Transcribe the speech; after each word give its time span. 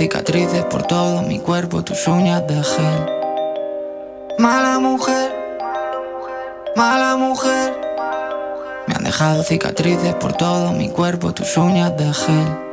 Cicatrices 0.00 0.64
por 0.64 0.84
todo 0.84 1.20
mi 1.20 1.40
cuerpo, 1.40 1.84
tus 1.84 2.08
uñas 2.08 2.46
de 2.46 2.54
gel. 2.54 3.06
Mala 4.38 4.78
mujer, 4.78 5.30
mala 6.74 7.18
mujer. 7.18 7.78
Me 8.86 8.94
han 8.94 9.04
dejado 9.04 9.42
cicatrices 9.42 10.14
por 10.14 10.32
todo 10.32 10.72
mi 10.72 10.88
cuerpo, 10.88 11.34
tus 11.34 11.54
uñas 11.58 11.94
de 11.98 12.14
gel. 12.14 12.69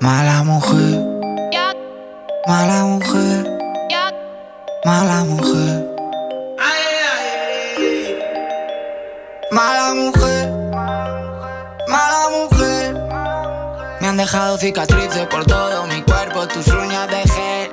Mala 0.00 0.44
mujer. 0.44 1.04
Mala 2.46 2.84
mujer, 2.84 3.58
mala 4.84 5.24
mujer. 5.24 5.84
Mala 9.50 9.94
mujer, 9.94 10.50
mala 11.88 12.22
mujer. 12.30 12.94
Me 14.00 14.06
han 14.08 14.16
dejado 14.16 14.56
cicatrices 14.56 15.26
por 15.26 15.44
todo 15.44 15.86
mi 15.88 16.00
cuerpo, 16.02 16.46
tus 16.46 16.68
uñas 16.68 17.08
de 17.08 17.22
gel. 17.28 17.72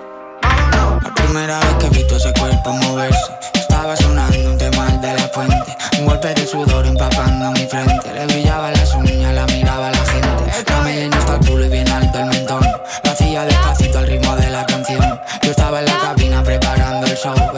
La 1.04 1.14
primera 1.14 1.60
vez 1.60 1.76
que 1.76 1.86
he 1.86 1.90
visto 1.90 2.16
ese 2.18 2.34
cuerpo 2.34 2.72
moverse, 2.72 3.32
estaba 3.54 3.96
sonando 3.96 4.52
un 4.52 4.58
tema 4.58 4.88
de 4.88 5.14
la 5.14 5.28
fuente. 5.30 5.78
Un 6.00 6.06
golpe 6.08 6.34
de 6.34 6.48
sudor 6.48 6.86
empapando 6.86 7.52
mi 7.52 7.68
frente. 7.68 8.14
Le 8.14 8.26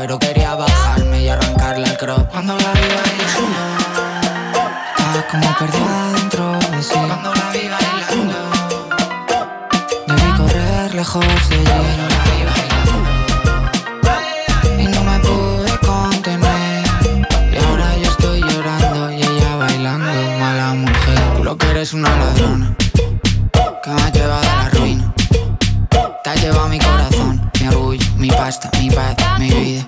pero 0.07 0.19
quería 0.19 0.55
bajarme 0.55 1.21
y 1.21 1.27
arrancarle 1.27 1.85
el 1.85 1.97
crop. 1.97 2.29
Cuando 2.29 2.55
la 2.55 2.71
vi 2.71 2.79
bailando, 2.79 3.59
estaba 4.95 5.27
como 5.29 5.57
perdida 5.57 6.13
dentro 6.13 6.53
de 6.71 6.81
sí. 6.81 6.93
Cuando 6.93 7.35
la 7.35 7.49
vi 7.51 7.67
bailando, 7.67 8.35
debí 10.07 10.31
correr 10.37 10.95
lejos 10.95 11.49
de 11.49 11.57
hielo. 11.57 11.83
La 12.13 12.23
vi 12.23 12.39
bailando, 12.47 13.03
y 14.81 14.87
no 14.87 15.03
me 15.03 15.19
pude 15.19 15.77
contener. 15.85 16.85
Y 17.51 17.57
ahora 17.65 17.97
yo 17.97 18.09
estoy 18.09 18.39
llorando 18.39 19.11
y 19.11 19.21
ella 19.23 19.55
bailando. 19.57 20.13
Mala 20.39 20.73
mujer, 20.73 21.19
tú 21.35 21.43
lo 21.43 21.57
que 21.57 21.69
eres 21.69 21.93
una 21.93 22.15
ladrona 22.15 22.73
que 23.83 23.89
me 23.89 24.01
ha 24.01 24.09
llevado 24.09 24.49
a 24.49 24.63
la 24.63 24.69
ruina. 24.69 25.13
Te 26.23 26.29
has 26.29 26.41
llevado 26.41 26.69
mi 26.69 26.79
corazón, 26.79 27.51
mi 27.59 27.67
orgullo, 27.67 28.05
mi 28.15 28.29
pasta, 28.29 28.69
mi 28.79 28.89
paz, 28.89 29.17
mi 29.37 29.49
vida. 29.49 29.85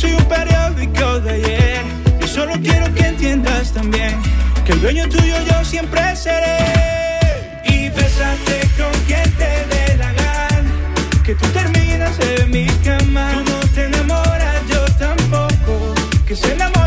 Soy 0.00 0.12
un 0.12 0.24
periódico 0.24 1.20
de 1.20 1.30
ayer. 1.32 1.82
Yo 2.20 2.26
solo 2.26 2.54
quiero 2.62 2.92
que 2.94 3.06
entiendas 3.06 3.72
también 3.72 4.16
que 4.64 4.72
el 4.72 4.80
dueño 4.80 5.06
tuyo 5.08 5.34
yo 5.46 5.62
siempre 5.62 6.16
seré. 6.16 6.58
Y 7.64 7.90
bésate 7.90 8.56
con 8.78 8.92
quien 9.06 9.30
te 9.40 9.50
dé 9.72 9.96
la 9.98 10.10
gana. 10.12 10.72
Que 11.22 11.34
tú 11.34 11.46
terminas 11.48 12.18
en 12.18 12.50
mi 12.50 12.66
cama. 12.82 13.32
Tú 13.34 13.52
no 13.52 13.58
te 13.74 13.84
enamoras, 13.84 14.62
yo 14.70 14.82
tampoco. 14.98 15.94
Que 16.26 16.34
se 16.34 16.52
enamoren 16.54 16.79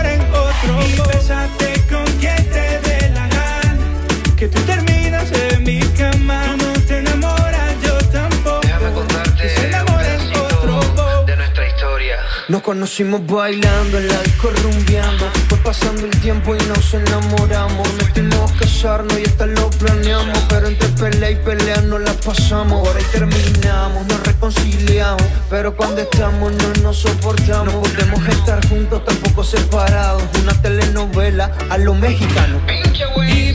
conocimos 12.74 13.22
bailando 13.27 14.00
en 14.00 14.08
la 14.08 14.20
disco 14.24 14.50
rumbeando. 14.63 15.30
Fue 15.48 15.60
pasando 15.60 16.06
el 16.06 16.22
tiempo 16.22 16.56
y 16.56 16.65
nos 16.65 16.92
enamoramos. 16.96 17.88
Metimos 18.01 18.51
casarnos 18.53 19.15
y 19.20 19.25
hasta 19.25 19.46
lo 19.46 19.70
planeamos. 19.70 20.39
Pero 20.50 20.70
entre 20.70 20.88
pelea 20.89 21.32
y 21.32 21.36
pelea 21.36 21.82
no 21.82 22.00
la 22.00 22.13
pasamos. 22.13 22.88
Ahora 22.88 23.00
y 23.00 23.03
terminamos, 23.12 24.08
nos 24.08 24.24
reconciliamos. 24.25 25.22
Pero 25.51 25.77
cuando 25.77 26.01
estamos 26.01 26.51
no 26.51 26.82
nos 26.82 26.98
soportamos. 26.98 27.75
No 27.75 27.82
podemos 27.82 28.27
estar 28.27 28.68
juntos, 28.68 29.06
tampoco 29.06 29.44
separados. 29.44 30.24
Una 30.42 30.60
telenovela 30.60 31.51
a 31.70 31.77
lo 31.77 31.94
mexicano. 31.94 32.60
Y 32.68 33.53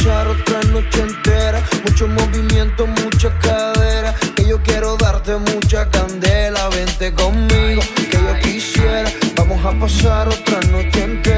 pasar 0.00 0.28
otra 0.28 0.60
noche 0.72 1.02
entera. 1.02 1.62
Mucho 1.84 2.08
movimiento, 2.08 2.86
mucha 2.86 3.30
cadera. 3.38 4.14
Que 4.34 4.46
yo 4.46 4.60
quiero 4.62 4.96
darte 4.96 5.36
mucha 5.36 5.88
candela. 5.90 6.68
Vente 6.70 7.12
conmigo 7.12 7.82
que 8.10 8.16
yo 8.16 8.38
quisiera. 8.42 9.10
Vamos 9.36 9.64
a 9.64 9.78
pasar 9.78 10.28
otra 10.28 10.60
noche 10.70 11.04
entera. 11.04 11.29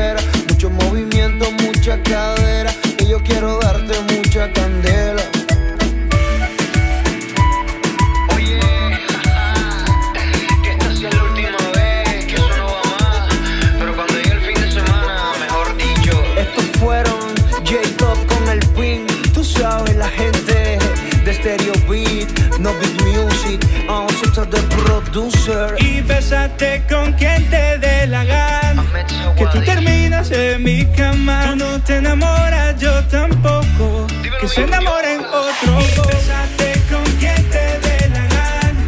Te 31.92 31.98
enamoras, 31.98 32.80
yo 32.80 33.04
tampoco. 33.08 34.06
Que 34.40 34.48
se 34.48 34.62
enamoren 34.62 35.20
otro. 35.20 35.72
Y 35.80 36.08
besate 36.08 36.72
con 36.90 37.04
quien 37.20 37.40
te 37.54 37.64
dé 37.84 38.08
la 38.08 38.24
gana. 38.36 38.82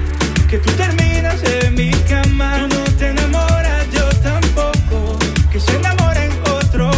Que 0.49 0.59
tú 0.59 0.71
terminas 0.73 1.43
en 1.45 1.75
mi 1.75 1.91
cama. 2.09 2.49
Tú 2.61 2.77
no 2.77 2.85
te 2.99 3.11
enamoras, 3.11 3.83
yo 3.93 4.09
tampoco. 4.23 5.19
Que 5.53 5.61
se 5.61 5.77
enamoren 5.77 6.31
otro. 6.59 6.91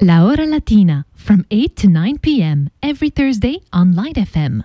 La 0.00 0.24
Hora 0.24 0.44
Latina 0.46 1.06
from 1.14 1.44
8 1.50 1.74
to 1.76 1.88
9 1.88 2.18
p.m. 2.18 2.70
every 2.82 3.10
Thursday 3.10 3.62
on 3.72 3.94
Light 3.94 4.16
FM. 4.16 4.64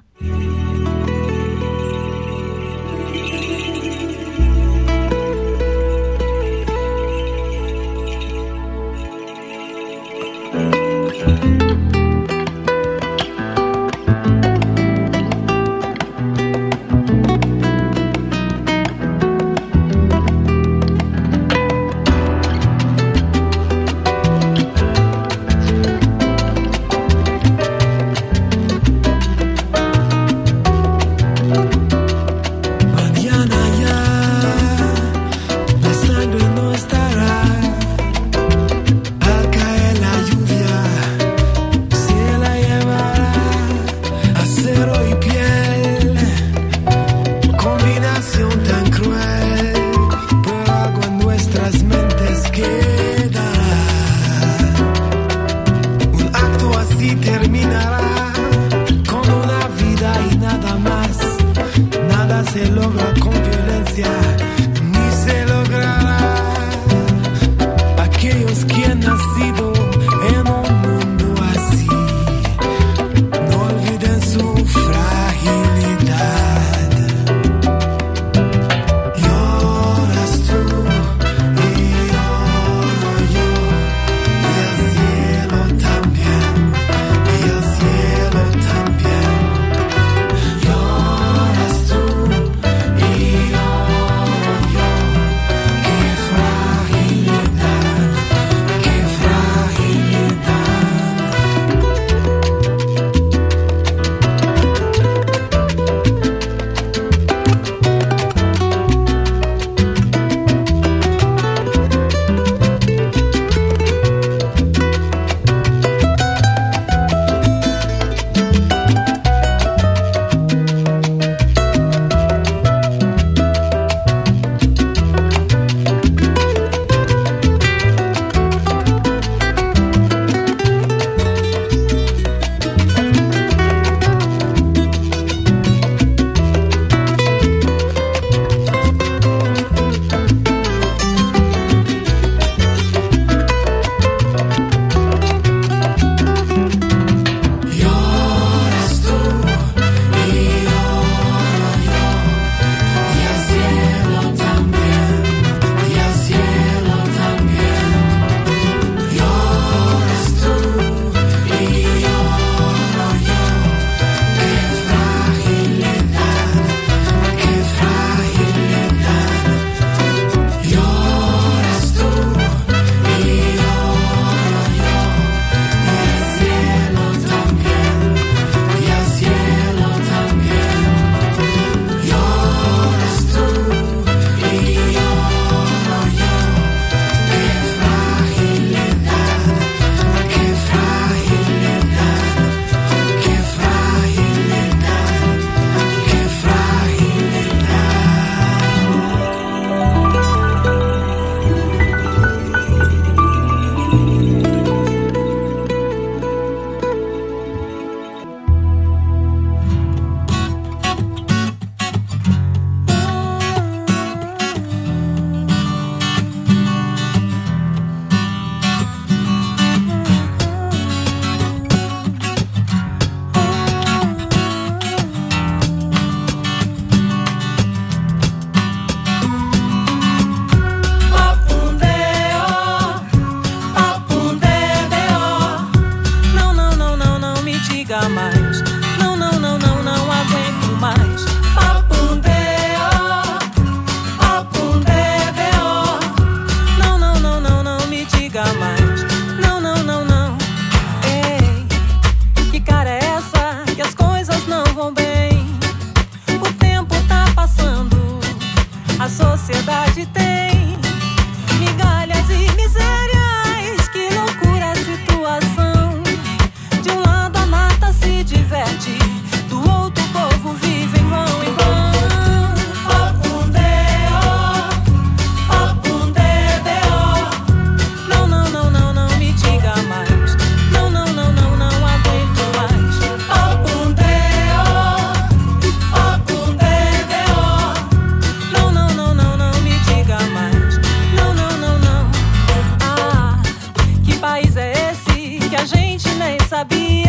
País 294.33 294.57
é 294.57 294.71
esse 294.89 295.47
que 295.47 295.55
a 295.55 295.63
gente 295.63 296.09
nem 296.15 296.39
sabia? 296.49 297.02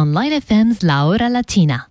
On 0.00 0.14
Light 0.14 0.32
FM's 0.32 0.82
La 0.82 1.04
Hora 1.04 1.28
Latina. 1.28 1.89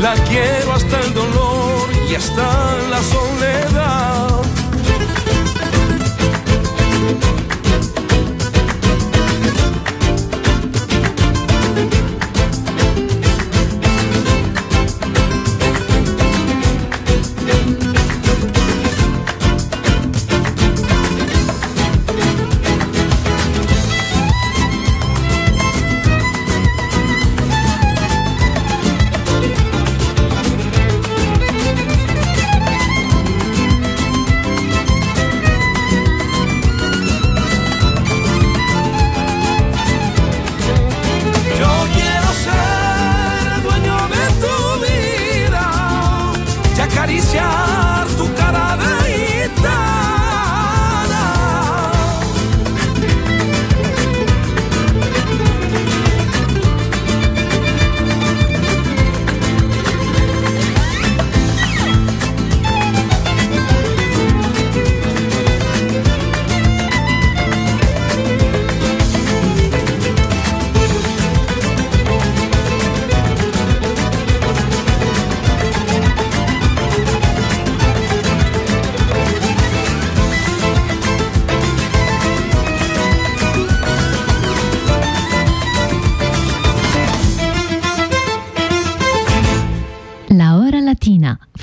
La 0.00 0.14
quiero 0.14 0.74
hasta 0.74 1.00
el 1.00 1.12
dolor 1.12 1.90
y 2.08 2.14
hasta 2.14 2.76
la 2.88 3.02
soledad. 3.02 4.27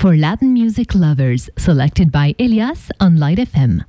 for 0.06 0.16
Latin 0.16 0.52
music 0.52 0.94
lovers, 0.94 1.50
selected 1.58 2.12
by 2.12 2.32
Elias 2.38 2.92
on 3.00 3.18
Light 3.18 3.40
FM. 3.40 3.84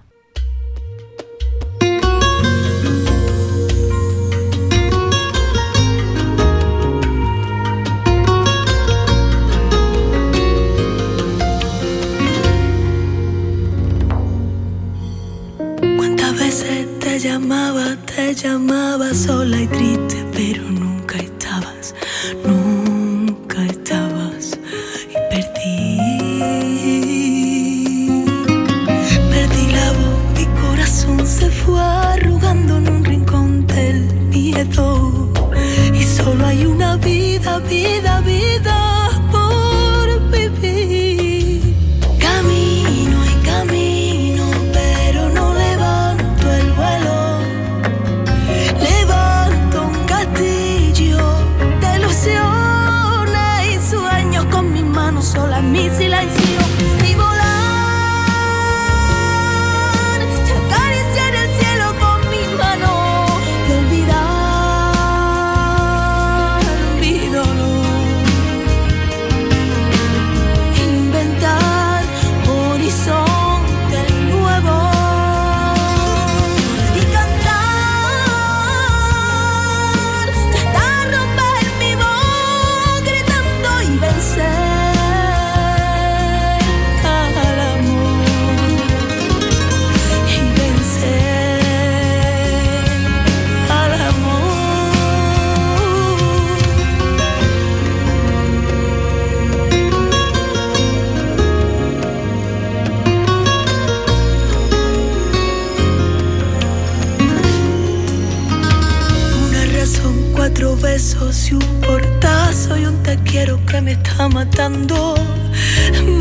¿Cuántas 15.98 16.40
veces 16.40 17.00
te 17.00 17.20
llamaba, 17.20 17.96
te 18.08 18.34
llamaba 18.34 19.14
sola 19.14 19.62
y 19.62 19.68
triste, 19.68 20.26
pero 20.34 20.64
nunca 20.64 21.20
Y 34.60 36.04
solo 36.04 36.48
hay 36.48 36.66
una 36.66 36.98
vida, 36.98 37.60
vida, 37.60 38.22
vida. 38.22 38.77
está 114.18 114.30
matando, 114.30 115.14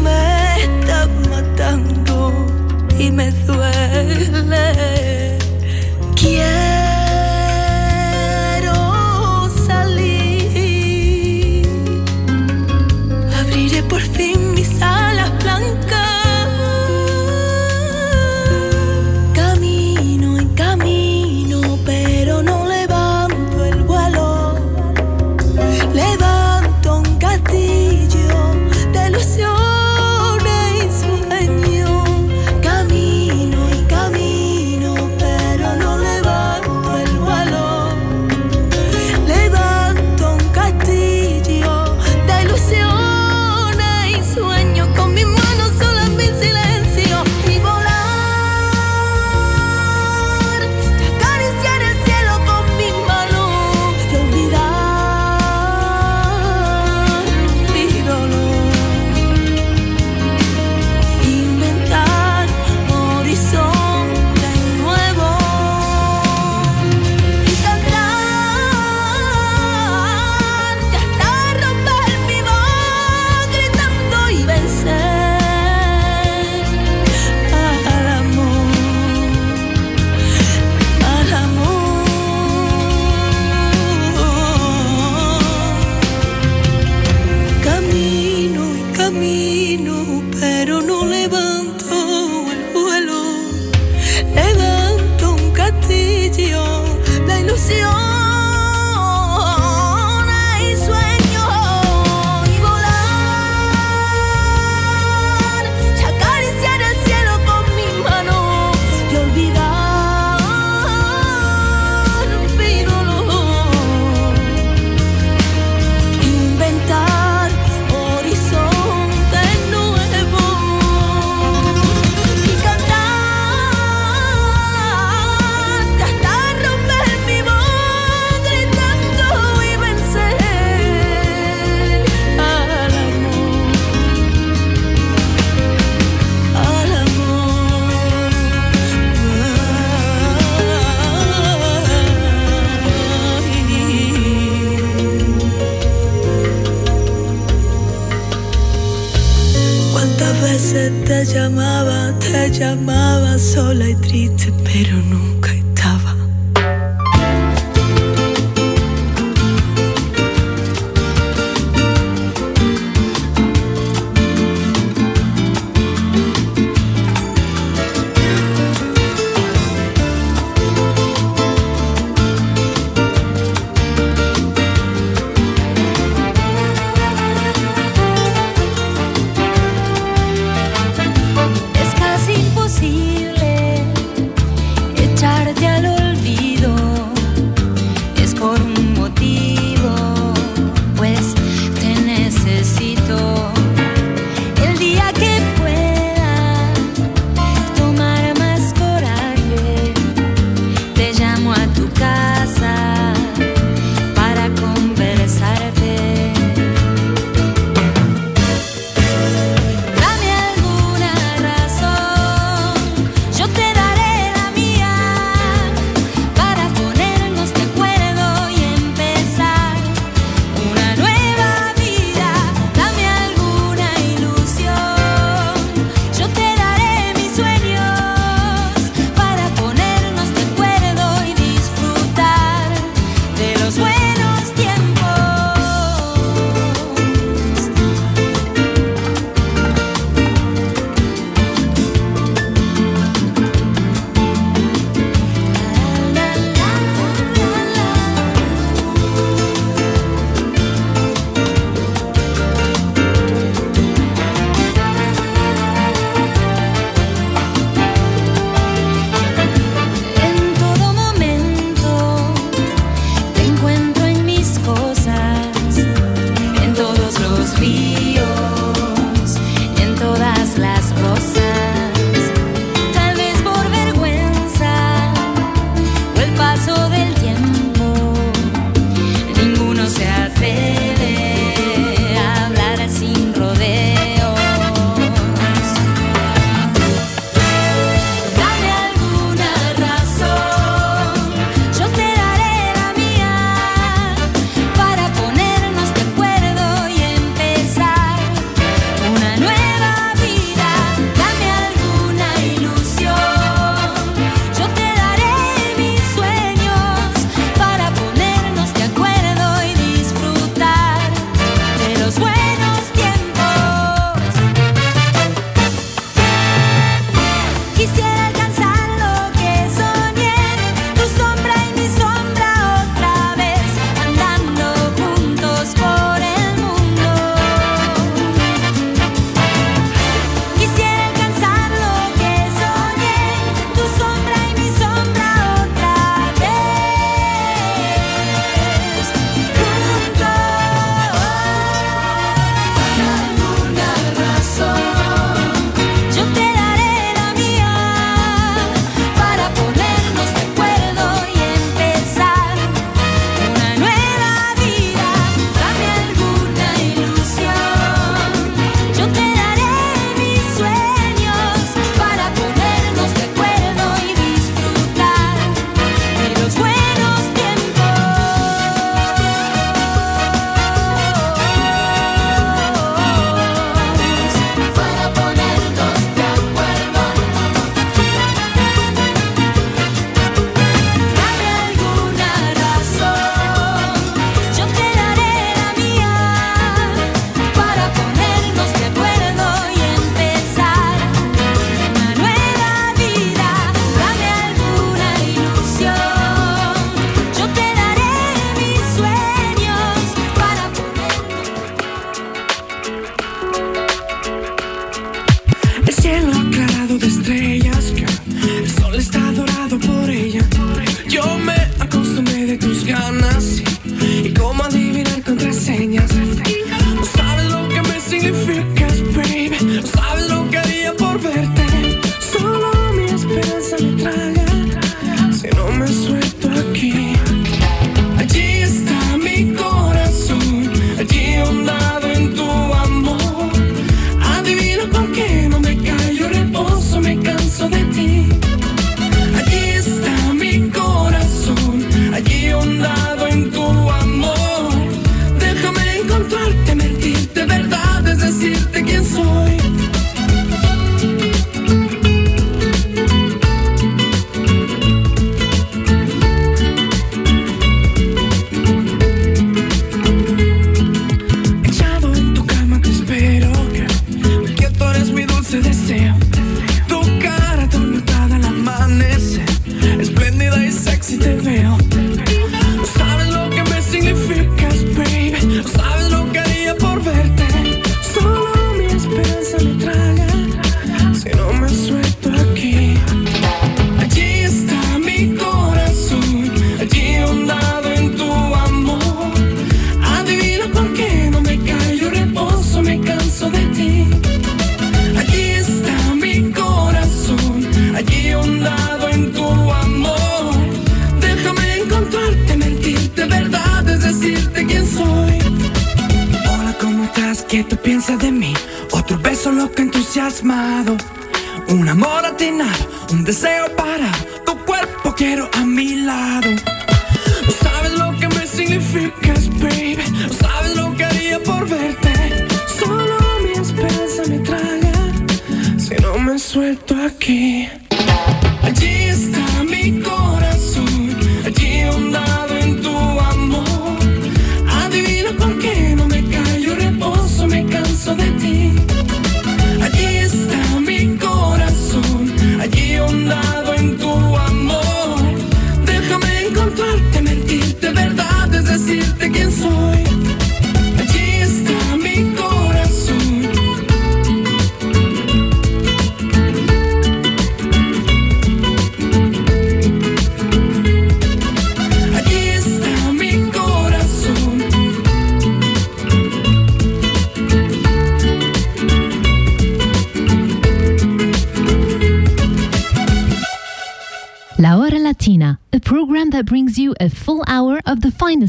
me 0.03 0.63
está 0.63 1.09
matando 1.31 2.31
y 2.99 3.11
me 3.11 3.31
duele. 3.47 4.59
¿Quién 6.15 6.66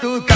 tu 0.00 0.31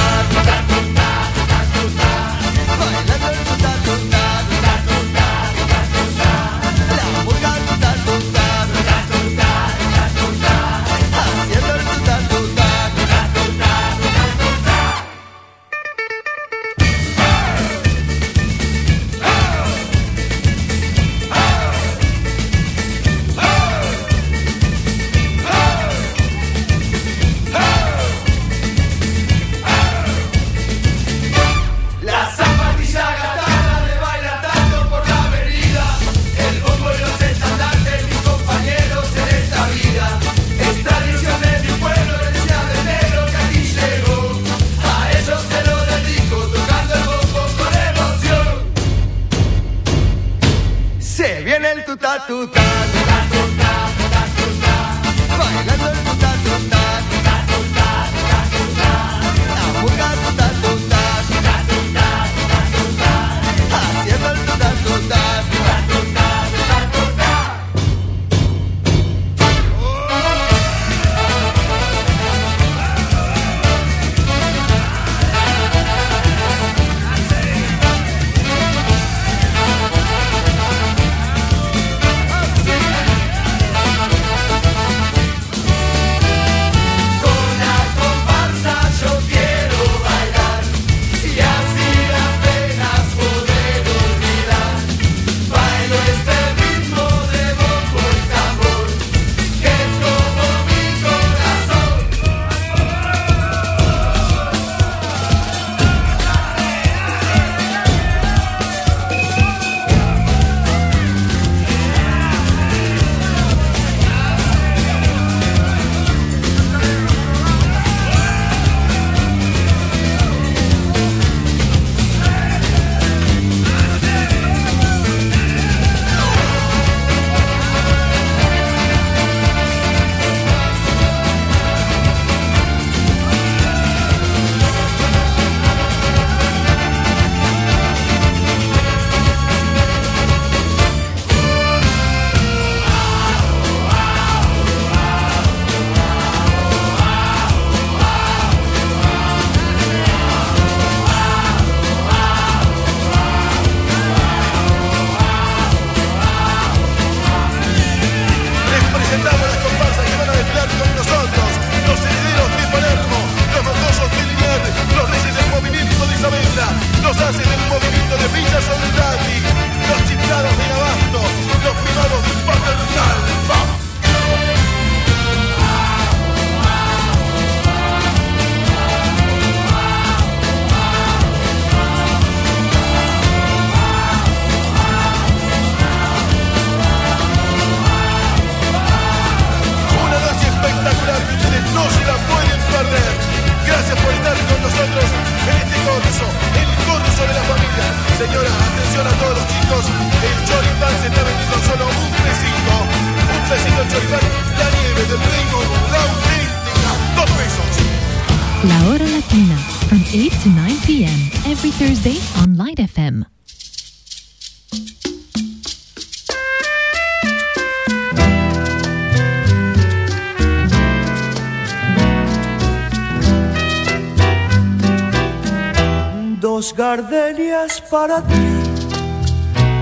gardenias 226.77 227.81
para 227.91 228.21
ti, 228.23 228.49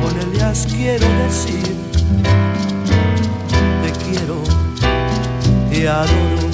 con 0.01 0.13
ellas 0.21 0.67
quiero 0.71 1.07
decir, 1.25 1.77
te 3.83 3.91
quiero, 4.05 4.37
te 5.71 5.89
adoro, 5.89 6.49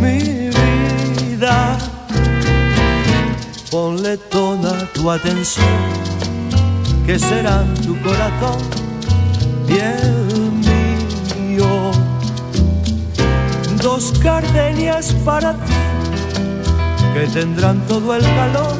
mi 0.00 0.50
vida. 0.50 1.78
Ponle 3.70 4.16
toda 4.16 4.84
tu 4.92 5.08
atención, 5.08 5.78
que 7.06 7.16
será 7.16 7.64
tu 7.84 7.96
corazón 8.02 8.58
y 9.68 9.78
el 9.78 10.52
mío. 11.46 11.92
Dos 13.80 14.20
gardenias 14.20 15.14
para 15.24 15.52
ti 15.52 15.80
que 17.14 17.26
tendrán 17.26 17.80
todo 17.88 18.14
el 18.14 18.22
calor 18.22 18.79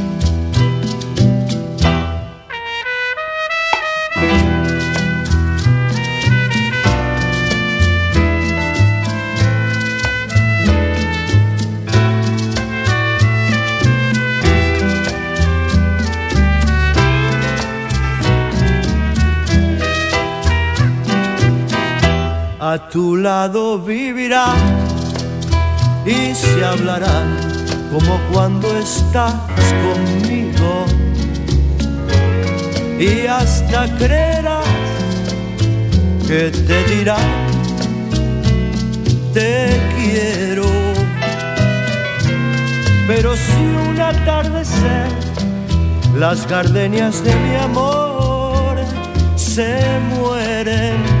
tu 22.91 23.15
lado 23.15 23.79
vivirá 23.79 24.47
y 26.05 26.35
se 26.35 26.65
hablará 26.65 27.23
como 27.89 28.19
cuando 28.33 28.67
estás 28.77 29.33
conmigo. 29.85 30.85
Y 32.99 33.27
hasta 33.27 33.87
creerás 33.97 34.65
que 36.27 36.51
te 36.51 36.83
dirá, 36.93 37.17
te 39.33 39.69
quiero. 39.95 40.65
Pero 43.07 43.35
si 43.37 43.61
un 43.89 44.01
atardecer 44.01 45.07
las 46.17 46.45
gardenias 46.45 47.23
de 47.23 47.35
mi 47.35 47.55
amor 47.55 48.75
se 49.35 49.79
mueren 50.13 51.20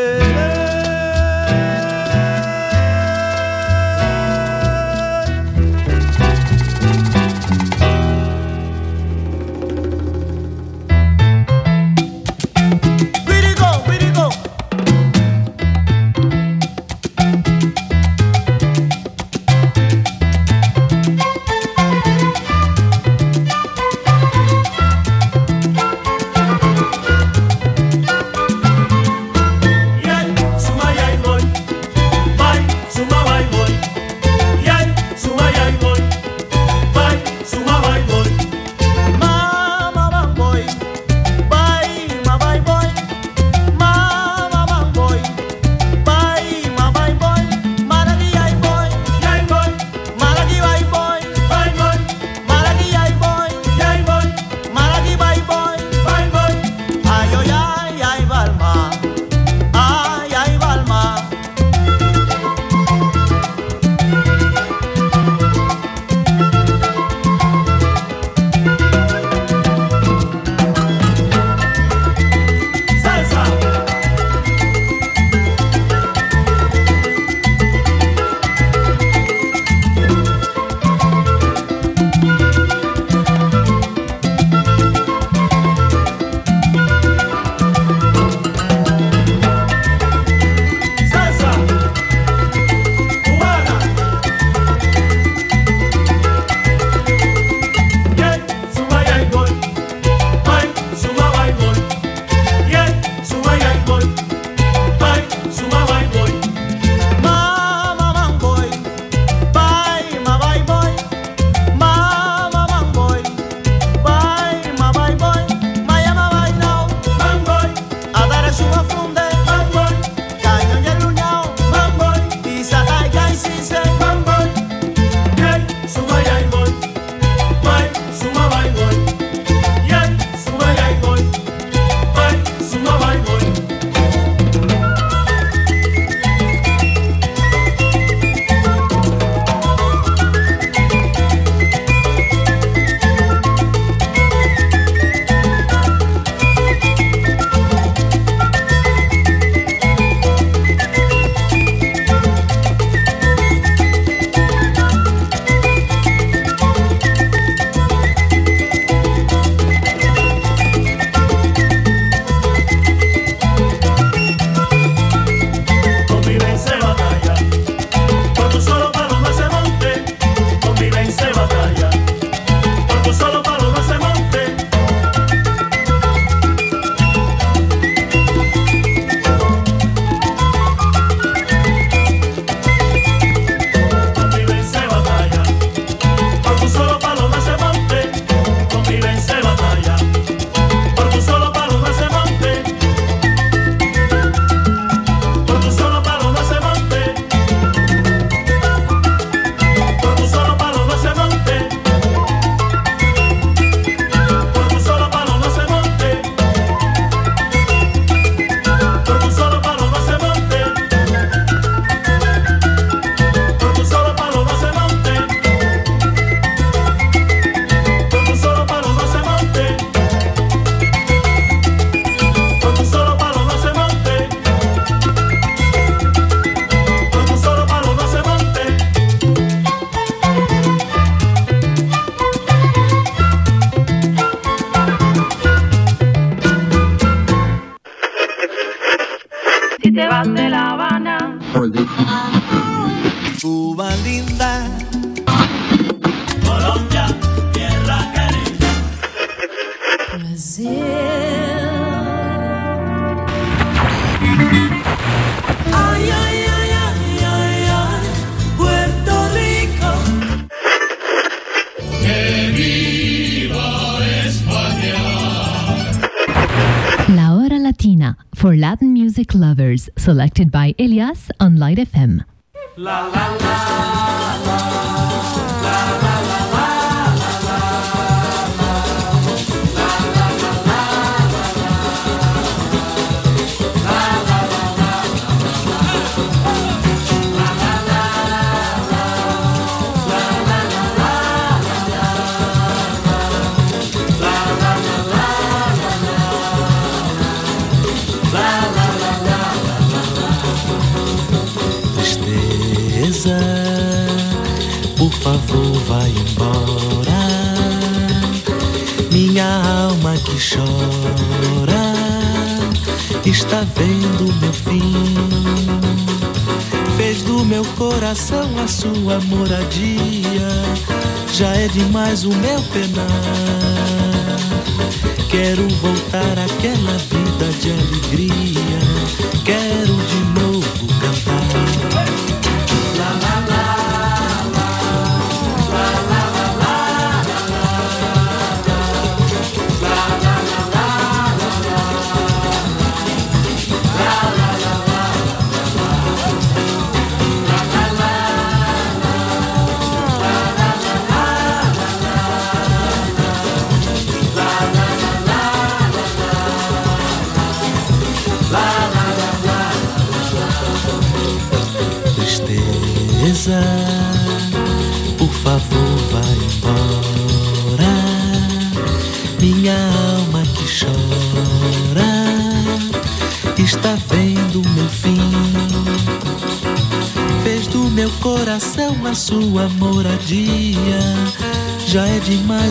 Selected 269.97 270.50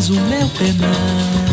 demais 0.01 0.09
o 0.09 0.15
meu 0.15 0.49
penar. 0.51 1.50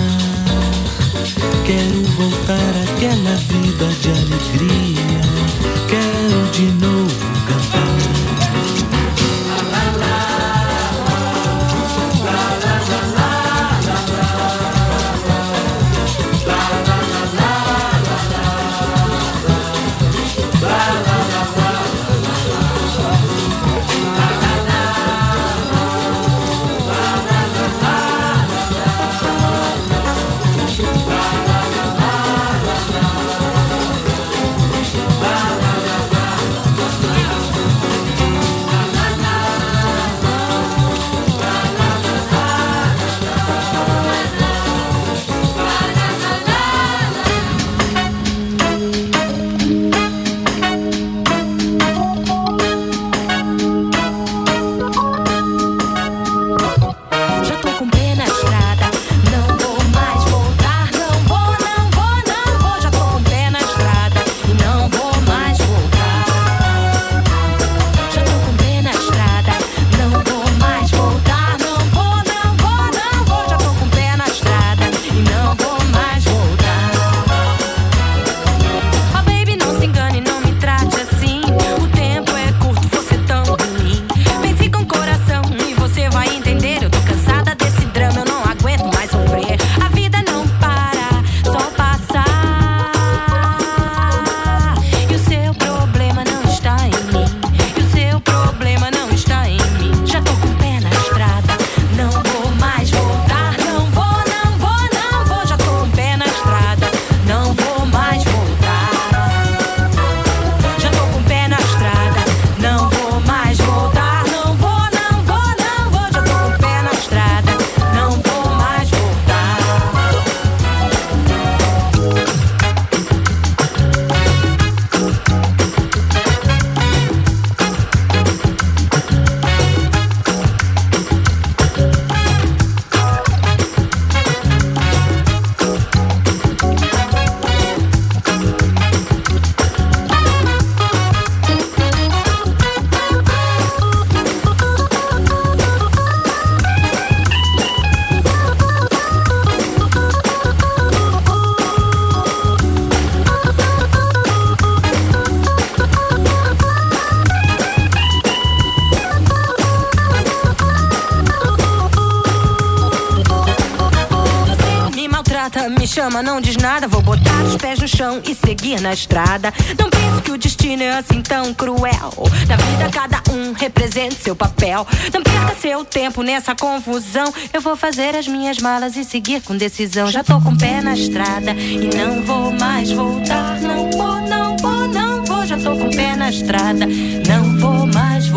não 166.28 166.41
diz 166.41 166.57
nada. 166.57 166.89
Vou 166.89 167.01
botar 167.01 167.41
os 167.43 167.55
pés 167.55 167.80
no 167.80 167.88
chão 167.88 168.21
e 168.28 168.36
seguir 168.36 168.82
na 168.82 168.93
estrada. 168.93 169.53
Não 169.80 169.89
penso 169.89 170.21
que 170.21 170.32
o 170.32 170.38
destino 170.38 170.84
é 170.84 170.97
assim 170.97 171.21
tão 171.21 171.53
cruel. 171.53 172.13
Na 172.49 172.57
vida, 172.57 172.89
cada 172.91 173.23
um 173.32 173.53
representa 173.53 174.15
seu 174.15 174.36
papel. 174.36 174.86
Não 175.13 175.23
perca 175.23 175.55
seu 175.55 175.86
tempo 175.86 176.21
nessa 176.21 176.53
confusão. 176.53 177.34
Eu 177.53 177.61
vou 177.61 177.78
fazer 177.78 178.13
as 178.13 178.28
minhas 178.28 178.57
malas 178.57 178.97
e 178.97 179.05
seguir 179.05 179.41
com 179.41 179.55
decisão. 179.55 180.11
Já 180.11 180.21
tô 180.21 180.41
com 180.41 180.49
o 180.49 180.57
pé 180.57 180.82
na 180.82 180.93
estrada 180.93 181.53
e 181.53 181.89
não 181.95 182.21
vou 182.23 182.51
mais 182.51 182.91
voltar. 182.91 183.61
Não 183.61 183.89
vou, 183.89 184.21
não 184.21 184.57
vou, 184.57 184.88
não 184.89 185.23
vou. 185.23 185.45
Já 185.45 185.57
tô 185.57 185.78
com 185.78 185.88
o 185.88 185.95
pé 185.95 186.15
na 186.17 186.30
estrada. 186.30 186.86
Não 186.86 187.57
vou 187.57 187.88
mais 187.88 188.28
voltar. 188.28 188.36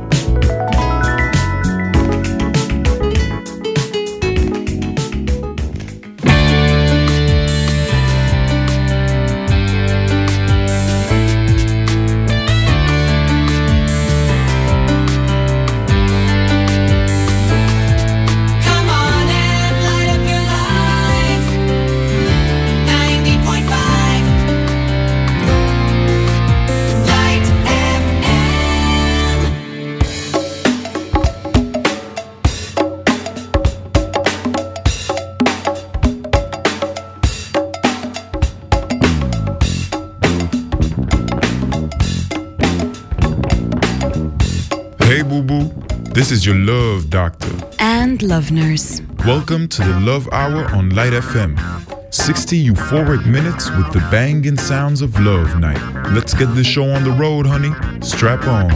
Is 46.41 46.47
your 46.47 46.55
love 46.55 47.09
doctor. 47.09 47.51
and 47.77 48.23
Love 48.23 48.51
Nurse. 48.51 49.01
Welcome 49.27 49.67
to 49.67 49.83
the 49.83 49.99
Love 49.99 50.27
Hour 50.31 50.65
on 50.75 50.89
Light 50.89 51.13
FM. 51.13 51.55
60 52.11 52.67
euphoric 52.67 53.25
minutes 53.27 53.69
with 53.69 53.91
the 53.93 53.99
banging 54.09 54.57
sounds 54.57 55.03
of 55.03 55.19
love 55.19 55.59
night. 55.59 55.81
Let's 56.13 56.33
get 56.33 56.47
this 56.55 56.65
show 56.65 56.89
on 56.89 57.03
the 57.03 57.11
road, 57.11 57.45
honey. 57.45 57.71
Strap 58.01 58.47
on. 58.47 58.71